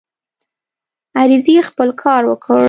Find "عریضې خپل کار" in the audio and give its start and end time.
1.19-2.21